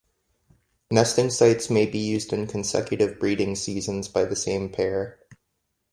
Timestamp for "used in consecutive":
1.99-3.19